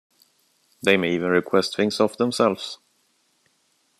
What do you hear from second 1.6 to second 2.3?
things of